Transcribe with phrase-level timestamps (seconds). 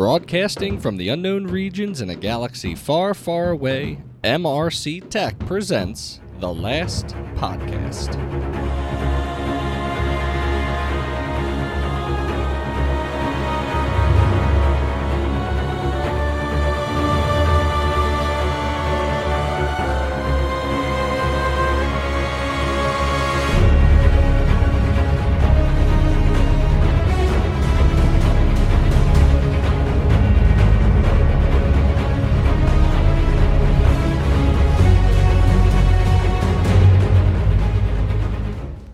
[0.00, 6.54] Broadcasting from the unknown regions in a galaxy far, far away, MRC Tech presents The
[6.54, 8.16] Last Podcast.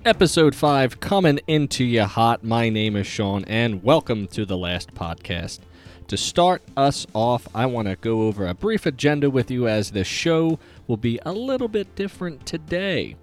[0.06, 2.45] Episode 5 coming into you hot.
[2.45, 5.59] My name is Sean, and welcome to the last podcast.
[6.06, 9.91] To start us off, I want to go over a brief agenda with you as
[9.91, 13.16] the show will be a little bit different today.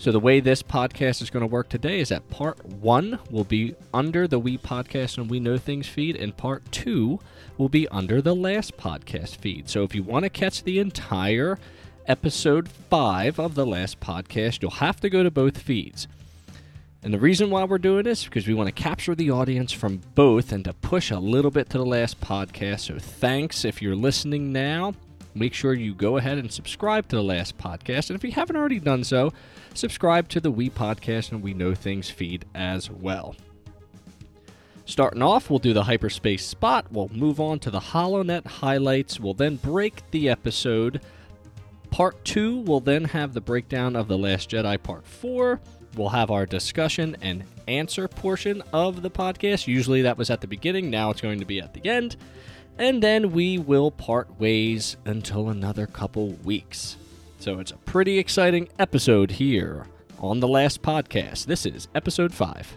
[0.00, 3.42] So the way this podcast is going to work today is that part one will
[3.42, 7.18] be under the We Podcast and We Know Things feed, and part two
[7.56, 9.68] will be under the last podcast feed.
[9.68, 11.58] So if you want to catch the entire
[12.06, 16.06] episode five of the last podcast, you'll have to go to both feeds.
[17.02, 19.72] And the reason why we're doing this is because we want to capture the audience
[19.72, 22.80] from both and to push a little bit to the last podcast.
[22.80, 24.94] So thanks if you're listening now.
[25.38, 28.10] Make sure you go ahead and subscribe to the last podcast.
[28.10, 29.32] And if you haven't already done so,
[29.74, 33.36] subscribe to the We Podcast and We Know Things feed as well.
[34.84, 36.86] Starting off, we'll do the hyperspace spot.
[36.90, 39.20] We'll move on to the HoloNet highlights.
[39.20, 41.02] We'll then break the episode.
[41.90, 45.60] Part 2 will then have the breakdown of The Last Jedi Part 4.
[45.96, 49.66] We'll have our discussion and answer portion of the podcast.
[49.66, 52.16] Usually that was at the beginning, now it's going to be at the end.
[52.78, 56.96] And then we will part ways until another couple weeks.
[57.40, 59.86] So it's a pretty exciting episode here
[60.20, 61.46] on the last podcast.
[61.46, 62.76] This is episode 5.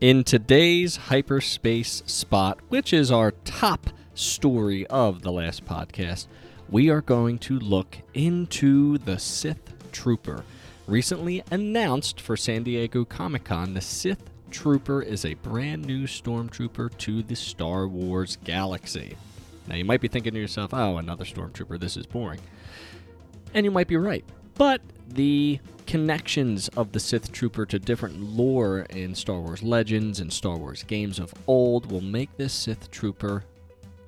[0.00, 6.28] In today's hyperspace spot, which is our top story of the last podcast,
[6.70, 10.44] we are going to look into the Sith Trooper.
[10.86, 16.96] Recently announced for San Diego Comic Con, the Sith Trooper is a brand new stormtrooper
[16.98, 19.16] to the Star Wars galaxy.
[19.66, 22.40] Now, you might be thinking to yourself, oh, another stormtrooper, this is boring.
[23.54, 24.24] And you might be right.
[24.54, 30.32] But the connections of the Sith Trooper to different lore in Star Wars Legends and
[30.32, 33.44] Star Wars games of old will make this Sith Trooper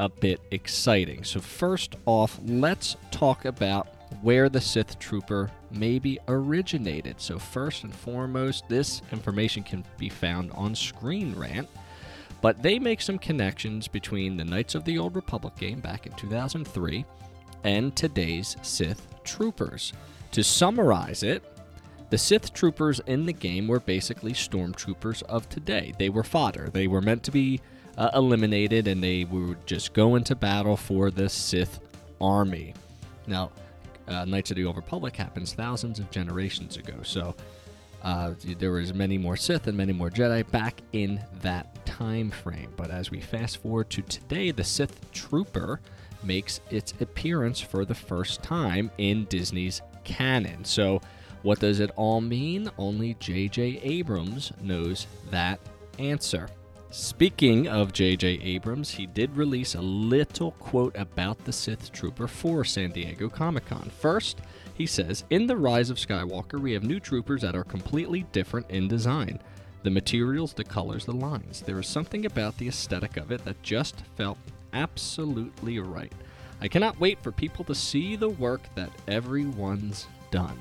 [0.00, 1.24] a bit exciting.
[1.24, 3.88] So, first off, let's talk about
[4.22, 7.20] where the Sith Trooper maybe originated.
[7.20, 11.68] So, first and foremost, this information can be found on Screen Rant,
[12.40, 16.12] but they make some connections between the Knights of the Old Republic game back in
[16.12, 17.04] 2003
[17.64, 19.92] and today's Sith Troopers.
[20.32, 21.42] To summarize it,
[22.10, 25.92] the Sith Troopers in the game were basically stormtroopers of today.
[25.98, 26.70] They were fodder.
[26.72, 27.60] They were meant to be
[27.98, 31.80] uh, eliminated and they would just go into battle for the Sith
[32.20, 32.74] army.
[33.26, 33.50] Now,
[34.08, 37.34] uh, Knights of the Old Republic happens thousands of generations ago, so
[38.02, 42.72] uh, there was many more Sith and many more Jedi back in that time frame.
[42.76, 45.80] But as we fast forward to today, the Sith Trooper
[46.22, 50.64] makes its appearance for the first time in Disney's canon.
[50.64, 51.00] So,
[51.42, 52.68] what does it all mean?
[52.78, 53.80] Only J.J.
[53.82, 55.60] Abrams knows that
[55.98, 56.48] answer.
[56.90, 58.40] Speaking of J.J.
[58.42, 63.66] Abrams, he did release a little quote about the Sith Trooper for San Diego Comic
[63.66, 63.90] Con.
[64.00, 64.40] First,
[64.72, 68.70] he says In The Rise of Skywalker, we have new troopers that are completely different
[68.70, 69.38] in design.
[69.82, 71.60] The materials, the colors, the lines.
[71.60, 74.38] There is something about the aesthetic of it that just felt
[74.72, 76.12] absolutely right.
[76.62, 80.58] I cannot wait for people to see the work that everyone's done.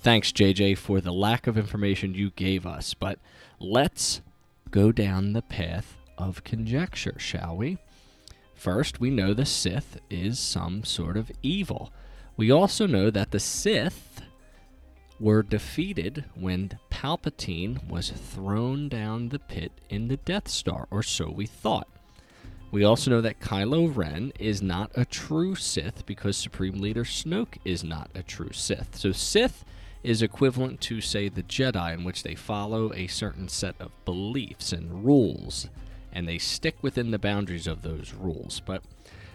[0.00, 3.20] Thanks, JJ, for the lack of information you gave us, but
[3.60, 4.20] let's
[4.70, 7.78] go down the path of conjecture, shall we?
[8.54, 11.92] First, we know the Sith is some sort of evil.
[12.36, 14.22] We also know that the Sith
[15.20, 21.30] were defeated when Palpatine was thrown down the pit in the Death Star, or so
[21.30, 21.88] we thought.
[22.70, 27.56] We also know that Kylo Ren is not a true Sith because Supreme Leader Snoke
[27.64, 28.96] is not a true Sith.
[28.96, 29.64] So Sith
[30.02, 34.72] is equivalent to, say, the Jedi, in which they follow a certain set of beliefs
[34.72, 35.68] and rules,
[36.12, 38.60] and they stick within the boundaries of those rules.
[38.60, 38.82] But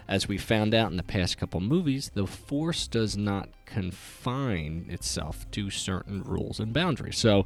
[0.08, 5.50] as we found out in the past couple movies, the Force does not confine itself
[5.52, 7.18] to certain rules and boundaries.
[7.18, 7.46] So,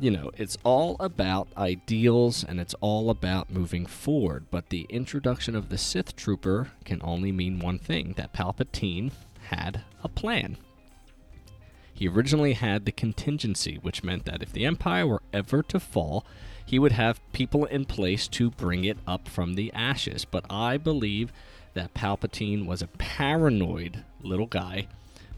[0.00, 4.46] you know, it's all about ideals and it's all about moving forward.
[4.50, 9.12] But the introduction of the Sith Trooper can only mean one thing that Palpatine
[9.48, 10.56] had a plan.
[11.94, 16.26] He originally had the contingency, which meant that if the Empire were ever to fall,
[16.66, 20.24] he would have people in place to bring it up from the ashes.
[20.24, 21.32] But I believe
[21.74, 24.88] that Palpatine was a paranoid little guy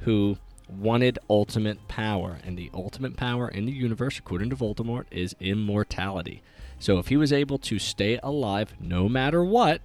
[0.01, 0.39] who
[0.69, 6.43] wanted ultimate power, and the ultimate power in the universe, according to Voldemort, is immortality.
[6.79, 9.81] So if he was able to stay alive no matter what,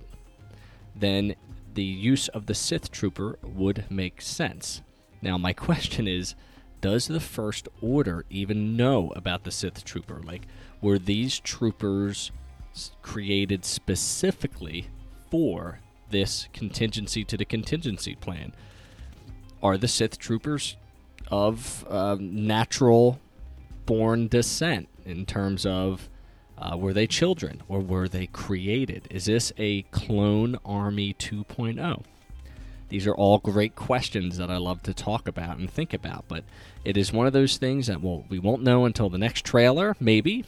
[0.95, 1.35] then
[1.73, 4.81] the use of the Sith Trooper would make sense.
[5.21, 6.35] Now, my question is
[6.81, 10.21] does the First Order even know about the Sith Trooper?
[10.23, 10.47] Like,
[10.81, 12.31] were these troopers
[13.01, 14.87] created specifically
[15.29, 15.79] for
[16.09, 18.53] this contingency to the contingency plan?
[19.61, 20.75] Are the Sith troopers
[21.29, 23.19] of uh, natural
[23.85, 26.09] born descent in terms of
[26.57, 29.07] uh, were they children or were they created?
[29.09, 32.03] Is this a clone army 2.0?
[32.91, 36.43] These are all great questions that I love to talk about and think about, but
[36.83, 39.95] it is one of those things that well, we won't know until the next trailer,
[39.97, 40.43] maybe,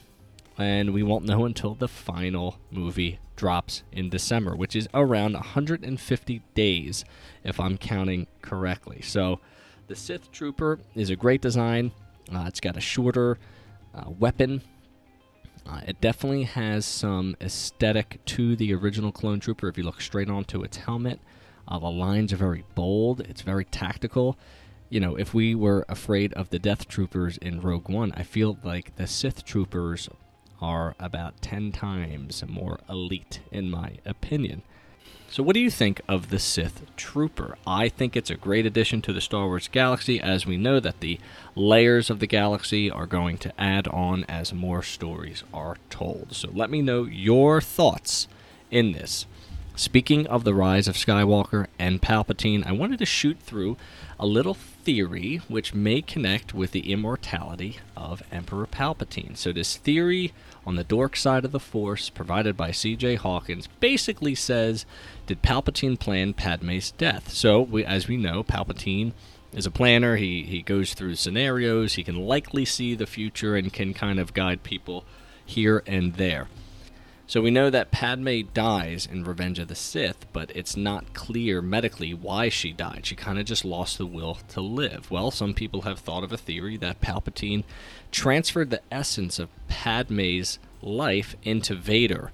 [0.58, 6.42] and we won't know until the final movie drops in December, which is around 150
[6.54, 7.06] days,
[7.46, 9.02] if I'm counting correctly.
[9.02, 9.40] So,
[9.88, 11.94] the Sith Trooper is a great design.
[12.30, 13.38] Uh, it's got a shorter
[13.96, 14.62] uh, weapon.
[15.66, 20.30] Uh, it definitely has some aesthetic to the original Clone Trooper if you look straight
[20.30, 21.22] onto its helmet.
[21.68, 24.38] Uh, the lines are very bold, it's very tactical.
[24.90, 28.58] You know, if we were afraid of the Death Troopers in Rogue One, I feel
[28.64, 30.10] like the Sith Troopers
[30.62, 34.62] are about 10 times more elite, in my opinion.
[35.30, 37.58] So, what do you think of the Sith Trooper?
[37.66, 41.00] I think it's a great addition to the Star Wars galaxy, as we know that
[41.00, 41.20] the
[41.56, 46.36] layers of the galaxy are going to add on as more stories are told.
[46.36, 48.28] So, let me know your thoughts
[48.70, 49.26] in this.
[49.76, 53.76] Speaking of the rise of Skywalker and Palpatine, I wanted to shoot through
[54.20, 59.36] a little theory which may connect with the immortality of Emperor Palpatine.
[59.36, 60.32] So, this theory
[60.64, 63.16] on the dork side of the Force, provided by C.J.
[63.16, 64.86] Hawkins, basically says
[65.26, 67.32] Did Palpatine plan Padme's death?
[67.32, 69.14] So, we, as we know, Palpatine
[69.54, 70.18] is a planner.
[70.18, 74.36] He, he goes through scenarios, he can likely see the future, and can kind of
[74.36, 75.04] guide people
[75.44, 76.48] here and there.
[77.34, 81.64] So we know that Padme dies in Revenge of the Sith, but it's not clear
[81.64, 83.08] medically why she died.
[83.08, 85.10] She kind of just lost the will to live.
[85.10, 87.64] Well, some people have thought of a theory that Palpatine
[88.12, 92.32] transferred the essence of Padme's life into Vader.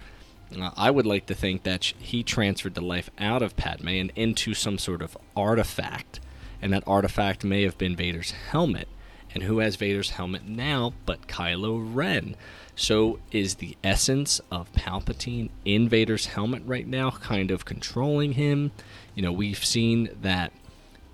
[0.53, 4.11] Uh, I would like to think that he transferred the life out of Padme and
[4.17, 6.19] into some sort of artifact,
[6.61, 8.89] and that artifact may have been Vader's helmet.
[9.33, 12.35] And who has Vader's helmet now but Kylo Ren?
[12.75, 18.71] So is the essence of Palpatine in Vader's helmet right now kind of controlling him?
[19.15, 20.51] You know, we've seen that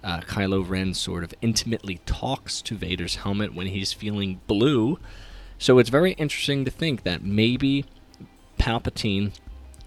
[0.04, 5.00] uh, Kylo Ren sort of intimately talks to Vader's helmet when he's feeling blue.
[5.58, 7.86] So it's very interesting to think that maybe
[8.60, 9.34] Palpatine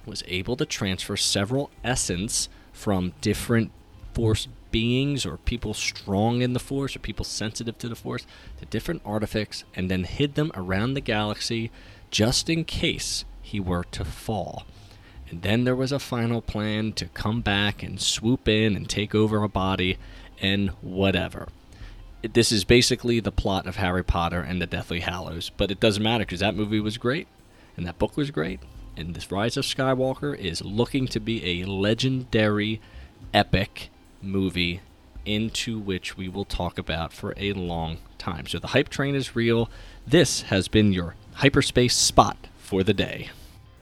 [0.04, 3.70] was able to transfer several essence from different
[4.14, 8.26] Force beings or people strong in the Force or people sensitive to the Force
[8.58, 11.70] to different artifacts and then hid them around the galaxy
[12.10, 14.64] just in case he were to fall.
[15.30, 19.14] And then there was a final plan to come back and swoop in and take
[19.14, 19.98] over a body
[20.40, 21.48] and whatever.
[22.22, 26.02] This is basically the plot of Harry Potter and the Deathly Hallows, but it doesn't
[26.02, 27.28] matter because that movie was great
[27.76, 28.60] and that book was great.
[28.96, 32.80] And this Rise of Skywalker is looking to be a legendary
[33.32, 33.90] epic
[34.22, 34.80] movie
[35.24, 38.46] into which we will talk about for a long time.
[38.46, 39.70] So the hype train is real.
[40.06, 43.30] This has been your hyperspace spot for the day.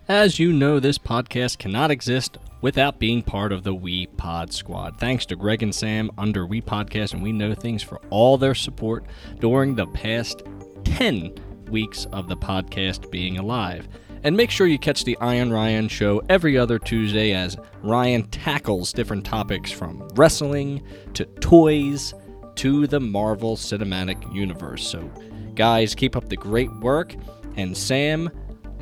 [0.09, 4.99] As you know, this podcast cannot exist without being part of the We Pod Squad.
[4.99, 8.55] Thanks to Greg and Sam under We Podcast and We Know Things for all their
[8.55, 9.05] support
[9.41, 10.43] during the past
[10.85, 11.35] 10
[11.71, 13.89] weeks of the podcast being alive.
[14.27, 18.93] And make sure you catch the Iron Ryan show every other Tuesday as Ryan tackles
[18.93, 20.83] different topics from wrestling
[21.15, 22.13] to toys
[22.57, 24.85] to the Marvel Cinematic Universe.
[24.85, 25.09] So,
[25.55, 27.15] guys, keep up the great work.
[27.55, 28.29] And Sam,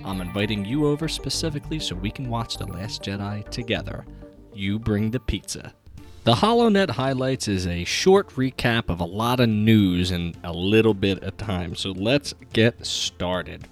[0.02, 4.06] I'm inviting you over specifically so we can watch The Last Jedi together.
[4.54, 5.74] You bring the pizza.
[6.22, 10.94] The HoloNet Highlights is a short recap of a lot of news in a little
[10.94, 13.68] bit of time, so let's get started.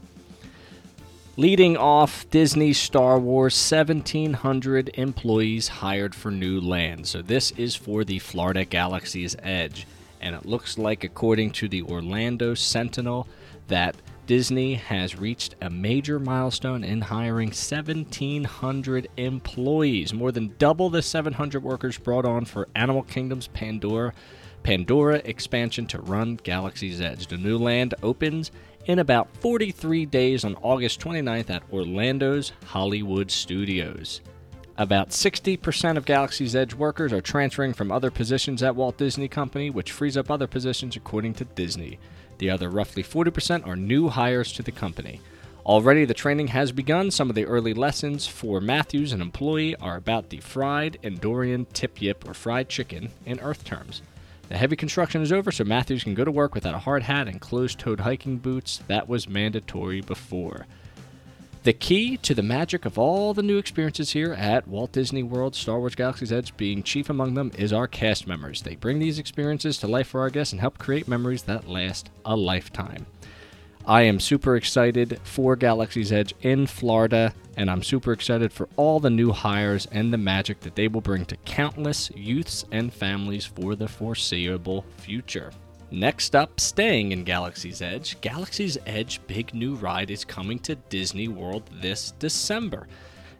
[1.38, 7.06] Leading off, Disney Star Wars 1,700 employees hired for new land.
[7.06, 9.86] So, this is for the Florida Galaxy's Edge.
[10.20, 13.26] And it looks like, according to the Orlando Sentinel,
[13.68, 13.96] that
[14.26, 21.62] Disney has reached a major milestone in hiring 1,700 employees, more than double the 700
[21.62, 24.12] workers brought on for Animal Kingdom's Pandora.
[24.62, 27.26] Pandora expansion to run Galaxy's Edge.
[27.26, 28.50] The new land opens
[28.86, 34.20] in about 43 days on August 29th at Orlando's Hollywood Studios.
[34.78, 39.68] About 60% of Galaxy's Edge workers are transferring from other positions at Walt Disney Company,
[39.68, 41.98] which frees up other positions according to Disney.
[42.38, 45.20] The other roughly 40% are new hires to the company.
[45.66, 47.10] Already, the training has begun.
[47.10, 52.00] Some of the early lessons for Matthews, an employee, are about the fried Endorian tip
[52.02, 54.02] yip or fried chicken in Earth terms.
[54.52, 57.26] The heavy construction is over, so Matthews can go to work without a hard hat
[57.26, 58.82] and closed toed hiking boots.
[58.86, 60.66] That was mandatory before.
[61.62, 65.56] The key to the magic of all the new experiences here at Walt Disney World
[65.56, 68.60] Star Wars Galaxy's Edge, being chief among them, is our cast members.
[68.60, 72.10] They bring these experiences to life for our guests and help create memories that last
[72.26, 73.06] a lifetime.
[73.84, 79.00] I am super excited for Galaxy's Edge in Florida, and I'm super excited for all
[79.00, 83.44] the new hires and the magic that they will bring to countless youths and families
[83.44, 85.50] for the foreseeable future.
[85.90, 91.26] Next up, staying in Galaxy's Edge, Galaxy's Edge Big New Ride is coming to Disney
[91.26, 92.86] World this December.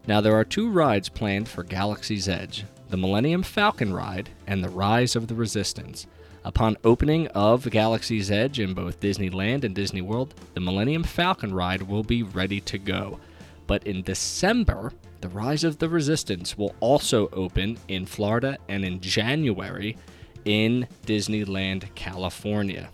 [0.09, 4.69] Now, there are two rides planned for Galaxy's Edge the Millennium Falcon Ride and the
[4.69, 6.07] Rise of the Resistance.
[6.45, 11.83] Upon opening of Galaxy's Edge in both Disneyland and Disney World, the Millennium Falcon Ride
[11.83, 13.21] will be ready to go.
[13.69, 19.01] But in December, the Rise of the Resistance will also open in Florida and in
[19.01, 19.97] January
[20.45, 22.91] in Disneyland, California.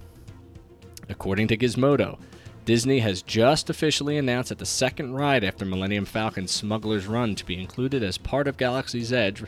[1.09, 2.19] According to Gizmodo,
[2.67, 7.47] Disney has just officially announced that the second ride after Millennium Falcon's Smuggler's Run to
[7.47, 9.43] be included as part of Galaxy's Edge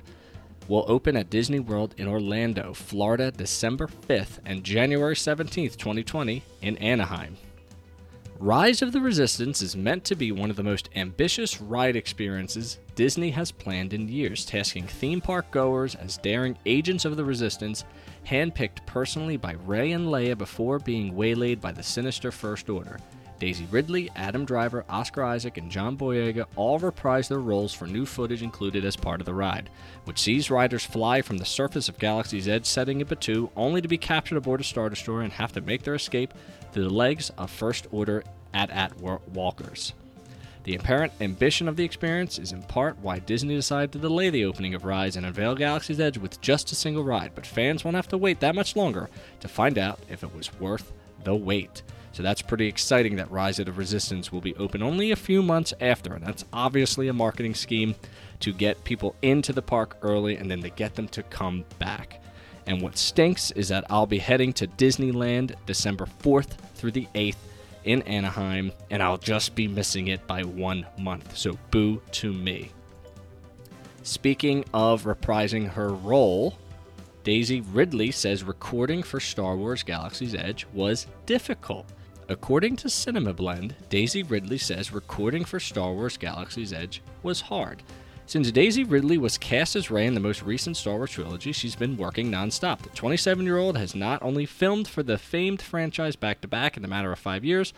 [0.70, 6.76] will open at Disney World in Orlando, Florida, December 5th and January 17th, 2020 in
[6.78, 7.36] Anaheim.
[8.38, 12.78] Rise of the Resistance is meant to be one of the most ambitious ride experiences
[12.94, 17.84] Disney has planned in years, tasking theme park goers as daring agents of the Resistance,
[18.24, 23.00] handpicked personally by Rey and Leia before being waylaid by the sinister First Order.
[23.40, 28.04] Daisy Ridley, Adam Driver, Oscar Isaac, and John Boyega all reprise their roles for new
[28.04, 29.70] footage included as part of the ride,
[30.04, 33.88] which sees riders fly from the surface of Galaxy's Edge setting in Batuu, only to
[33.88, 36.34] be captured aboard a Star Destroyer and have to make their escape
[36.70, 39.94] through the legs of First Order at-at walkers.
[40.64, 44.44] The apparent ambition of the experience is in part why Disney decided to delay the
[44.44, 47.96] opening of Rise and unveil Galaxy's Edge with just a single ride, but fans won't
[47.96, 49.08] have to wait that much longer
[49.40, 50.92] to find out if it was worth
[51.24, 51.82] the wait.
[52.12, 55.42] So that's pretty exciting that Rise of the Resistance will be open only a few
[55.42, 57.94] months after, and that's obviously a marketing scheme
[58.40, 62.20] to get people into the park early and then to get them to come back.
[62.66, 67.36] And what stinks is that I'll be heading to Disneyland December 4th through the 8th
[67.84, 71.36] in Anaheim, and I'll just be missing it by one month.
[71.36, 72.72] So boo to me.
[74.02, 76.56] Speaking of reprising her role,
[77.22, 81.86] Daisy Ridley says recording for Star Wars Galaxy's Edge was difficult.
[82.30, 87.82] According to Cinema Blend, Daisy Ridley says recording for Star Wars Galaxy's Edge was hard.
[88.26, 91.74] Since Daisy Ridley was cast as Rey in the most recent Star Wars trilogy, she's
[91.74, 92.82] been working nonstop.
[92.82, 96.76] The 27 year old has not only filmed for the famed franchise back to back
[96.76, 97.72] in a matter of five years,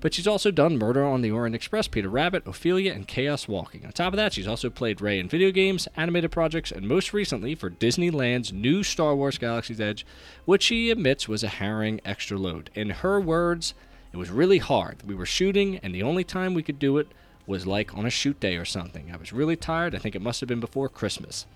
[0.00, 3.84] but she's also done Murder on the Orient Express, Peter Rabbit, Ophelia, and Chaos Walking.
[3.84, 7.12] On top of that, she's also played Rey in video games, animated projects, and most
[7.12, 10.06] recently for Disneyland's new Star Wars Galaxy's Edge,
[10.46, 12.70] which she admits was a harrowing extra load.
[12.74, 13.74] In her words,
[14.18, 14.96] it was really hard.
[15.06, 17.06] We were shooting, and the only time we could do it
[17.46, 19.12] was like on a shoot day or something.
[19.12, 19.94] I was really tired.
[19.94, 21.46] I think it must have been before Christmas.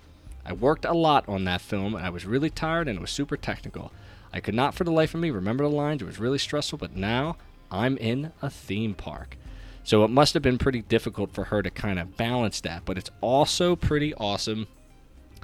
[0.46, 3.10] I worked a lot on that film, and I was really tired, and it was
[3.10, 3.90] super technical.
[4.32, 6.02] I could not for the life of me remember the lines.
[6.02, 7.36] It was really stressful, but now
[7.68, 9.36] I'm in a theme park.
[9.82, 12.96] So it must have been pretty difficult for her to kind of balance that, but
[12.96, 14.68] it's also pretty awesome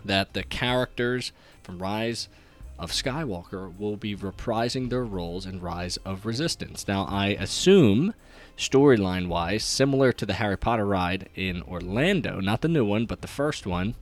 [0.04, 1.32] that the characters
[1.64, 2.28] from Rise
[2.78, 6.86] of Skywalker will be reprising their roles in Rise of Resistance.
[6.86, 8.14] Now, I assume,
[8.56, 13.20] storyline wise, similar to the Harry Potter ride in Orlando, not the new one, but
[13.20, 13.94] the first one,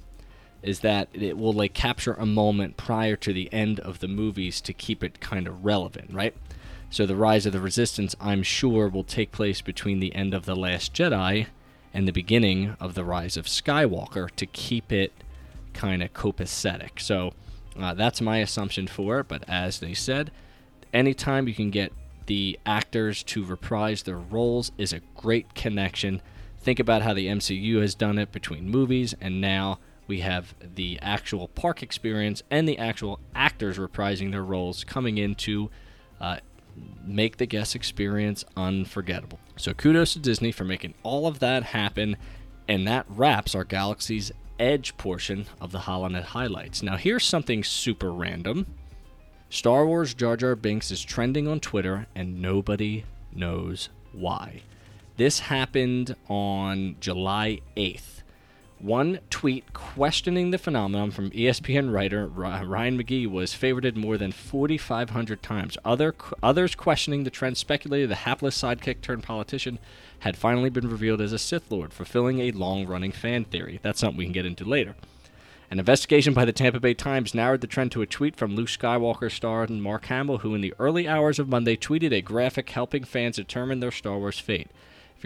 [0.62, 4.60] is that it will like capture a moment prior to the end of the movies
[4.60, 6.34] to keep it kind of relevant, right?
[6.90, 10.44] So the Rise of the Resistance, I'm sure, will take place between the end of
[10.44, 11.46] The Last Jedi
[11.92, 15.12] and the beginning of the Rise of Skywalker to keep it
[15.72, 17.00] kind of copacetic.
[17.00, 17.32] So
[17.78, 19.28] uh, that's my assumption for it.
[19.28, 20.30] But as they said,
[20.92, 21.92] anytime you can get
[22.26, 26.20] the actors to reprise their roles is a great connection.
[26.58, 30.98] Think about how the MCU has done it between movies, and now we have the
[31.02, 35.70] actual park experience and the actual actors reprising their roles coming in to
[36.20, 36.38] uh,
[37.04, 39.38] make the guest experience unforgettable.
[39.56, 42.16] So kudos to Disney for making all of that happen,
[42.68, 46.82] and that wraps our Galaxy's Edge portion of the HoloNet highlights.
[46.82, 48.66] Now here's something super random.
[49.50, 54.62] Star Wars Jar Jar Binks is trending on Twitter, and nobody knows why.
[55.16, 58.15] This happened on July 8th.
[58.78, 65.42] One tweet questioning the phenomenon from ESPN writer Ryan McGee was favorited more than 4,500
[65.42, 65.78] times.
[65.82, 69.78] Other others questioning the trend speculated the hapless sidekick turned politician
[70.20, 73.80] had finally been revealed as a Sith Lord, fulfilling a long-running fan theory.
[73.82, 74.94] That's something we can get into later.
[75.70, 78.68] An investigation by the Tampa Bay Times narrowed the trend to a tweet from Luke
[78.68, 83.04] Skywalker star Mark Hamill, who in the early hours of Monday tweeted a graphic helping
[83.04, 84.68] fans determine their Star Wars fate.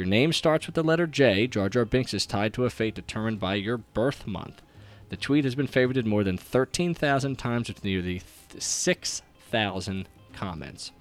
[0.00, 2.94] Your name starts with the letter J, Jar Jar Binks is tied to a fate
[2.94, 4.62] determined by your birth month.
[5.10, 8.22] The tweet has been favorited more than 13,000 times with nearly
[8.58, 10.92] 6,000 comments.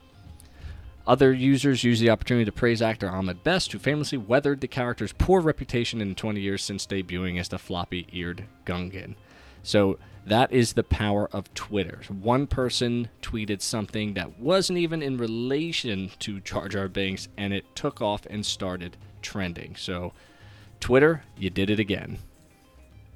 [1.08, 5.14] Other users use the opportunity to praise actor Ahmed Best, who famously weathered the character's
[5.14, 9.16] poor reputation in 20 years since debuting as the floppy eared Gungan.
[9.64, 12.02] So that is the power of Twitter.
[12.08, 17.76] One person tweeted something that wasn't even in relation to Jar Jar Binks, and it
[17.76, 19.76] took off and started trending.
[19.76, 20.14] So,
[20.80, 22.20] Twitter, you did it again.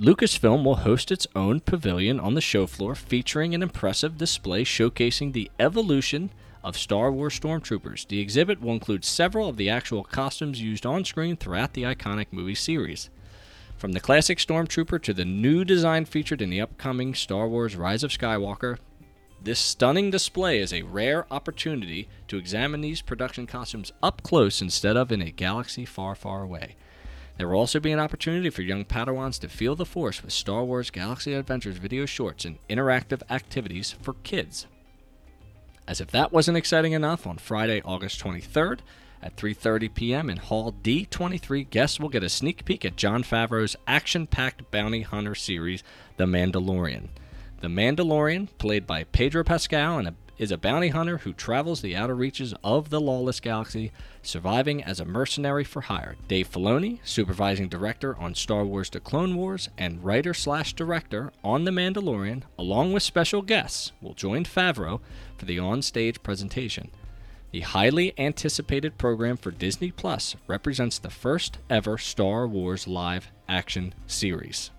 [0.00, 5.32] Lucasfilm will host its own pavilion on the show floor featuring an impressive display showcasing
[5.32, 6.30] the evolution
[6.62, 8.06] of Star Wars Stormtroopers.
[8.06, 12.26] The exhibit will include several of the actual costumes used on screen throughout the iconic
[12.30, 13.10] movie series.
[13.76, 18.04] From the classic Stormtrooper to the new design featured in the upcoming Star Wars Rise
[18.04, 18.78] of Skywalker,
[19.42, 24.96] this stunning display is a rare opportunity to examine these production costumes up close instead
[24.96, 26.76] of in a galaxy far, far away.
[27.38, 30.64] There will also be an opportunity for young Padawans to feel the Force with Star
[30.64, 34.66] Wars Galaxy Adventures video shorts and interactive activities for kids.
[35.86, 38.80] As if that wasn't exciting enough, on Friday, August 23rd
[39.22, 40.30] at 3:30 p.m.
[40.30, 45.36] in Hall D23, guests will get a sneak peek at Jon Favreau's action-packed bounty hunter
[45.36, 45.84] series,
[46.16, 47.08] The Mandalorian.
[47.60, 51.96] The Mandalorian, played by Pedro Pascal and a is a bounty hunter who travels the
[51.96, 53.90] outer reaches of the lawless galaxy,
[54.22, 56.16] surviving as a mercenary for hire.
[56.28, 61.64] Dave Filoni, supervising director on Star Wars The Clone Wars and writer slash director on
[61.64, 65.00] The Mandalorian, along with special guests, will join Favreau
[65.36, 66.90] for the on-stage presentation.
[67.50, 73.94] The highly anticipated program for Disney Plus represents the first ever Star Wars live action
[74.06, 74.70] series.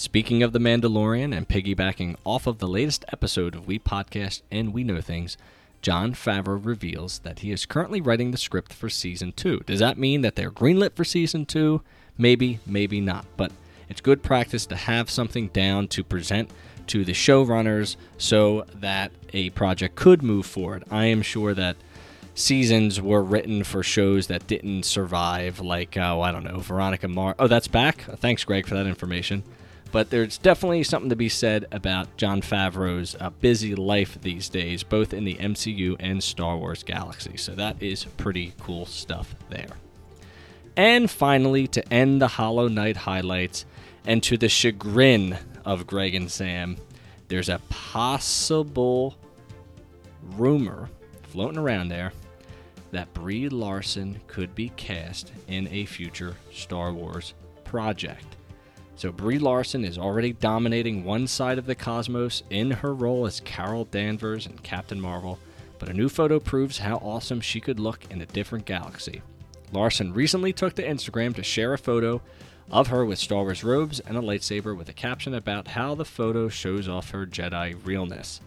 [0.00, 4.72] Speaking of The Mandalorian and piggybacking off of the latest episode of We Podcast and
[4.72, 5.36] We Know Things,
[5.82, 9.60] Jon Favreau reveals that he is currently writing the script for season two.
[9.66, 11.82] Does that mean that they're greenlit for season two?
[12.16, 13.26] Maybe, maybe not.
[13.36, 13.52] But
[13.90, 16.50] it's good practice to have something down to present
[16.86, 20.82] to the showrunners so that a project could move forward.
[20.90, 21.76] I am sure that
[22.34, 27.36] seasons were written for shows that didn't survive, like, oh, I don't know, Veronica Mars.
[27.38, 28.00] Oh, that's back?
[28.16, 29.42] Thanks, Greg, for that information.
[29.92, 34.82] But there's definitely something to be said about Jon Favreau's uh, busy life these days,
[34.82, 37.36] both in the MCU and Star Wars galaxy.
[37.36, 39.76] So that is pretty cool stuff there.
[40.76, 43.66] And finally, to end the HoloNet highlights,
[44.06, 46.76] and to the chagrin of Greg and Sam,
[47.28, 49.16] there's a possible
[50.36, 50.88] rumor
[51.24, 52.12] floating around there
[52.92, 58.36] that Brie Larson could be cast in a future Star Wars project.
[59.00, 63.40] So Brie Larson is already dominating one side of the cosmos in her role as
[63.40, 65.38] Carol Danvers and Captain Marvel,
[65.78, 69.22] but a new photo proves how awesome she could look in a different galaxy.
[69.72, 72.20] Larson recently took to Instagram to share a photo
[72.70, 76.04] of her with Star Wars robes and a lightsaber with a caption about how the
[76.04, 78.42] photo shows off her Jedi realness.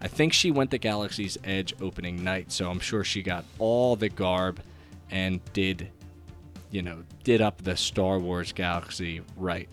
[0.00, 3.96] I think she went to Galaxy's Edge opening night, so I'm sure she got all
[3.96, 4.60] the garb
[5.10, 5.90] and did,
[6.70, 9.68] you know, did up the Star Wars galaxy right.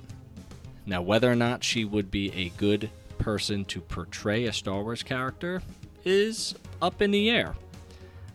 [0.86, 5.04] Now, whether or not she would be a good person to portray a Star Wars
[5.04, 5.62] character
[6.04, 7.56] is up in the air.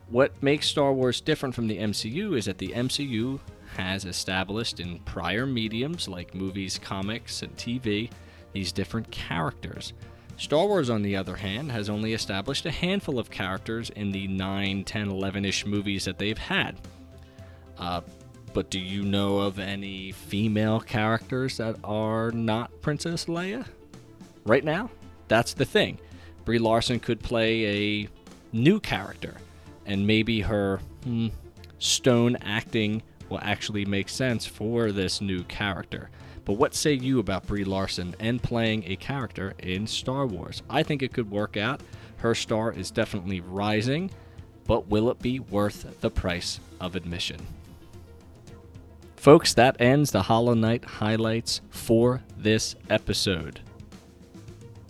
[0.08, 3.38] What makes Star Wars different from the MCU is that the MCU
[3.76, 8.10] has established in prior mediums like movies, comics, and TV
[8.52, 9.92] these different characters.
[10.38, 14.26] Star Wars, on the other hand, has only established a handful of characters in the
[14.28, 16.76] 9, 10, 11 ish movies that they've had.
[17.76, 18.00] Uh,
[18.48, 23.66] but do you know of any female characters that are not Princess Leia?
[24.44, 24.90] Right now?
[25.28, 25.98] That's the thing.
[26.44, 28.08] Brie Larson could play a
[28.52, 29.36] new character,
[29.86, 31.28] and maybe her hmm,
[31.78, 36.10] stone acting will actually make sense for this new character.
[36.44, 40.62] But what say you about Brie Larson and playing a character in Star Wars?
[40.70, 41.82] I think it could work out.
[42.16, 44.10] Her star is definitely rising,
[44.66, 47.46] but will it be worth the price of admission?
[49.18, 53.58] Folks, that ends the HoloNet highlights for this episode.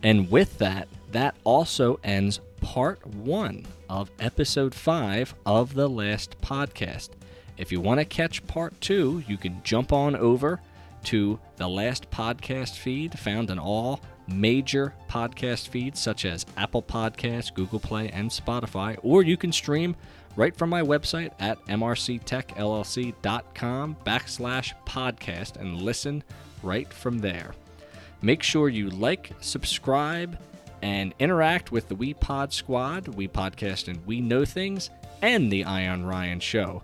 [0.03, 7.09] And with that, that also ends part one of episode five of the last podcast.
[7.57, 10.61] If you want to catch part two, you can jump on over
[11.05, 17.53] to the last podcast feed found in all major podcast feeds such as Apple Podcasts,
[17.53, 19.97] Google Play, and Spotify, or you can stream
[20.39, 26.25] right from my website at mrctechllc.com backslash podcast and listen
[26.63, 27.55] right from there.
[28.23, 30.39] Make sure you like, subscribe,
[30.81, 34.89] and interact with the We Pod Squad, We Podcast and We Know Things,
[35.21, 36.83] and the Iron Ryan Show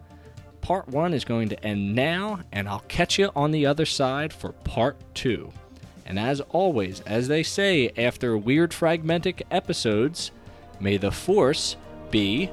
[0.64, 4.32] part one is going to end now, and I'll catch you on the other side
[4.32, 5.52] for part two.
[6.06, 10.30] And as always, as they say after weird fragmentic episodes,
[10.80, 11.76] may the Force
[12.10, 12.50] be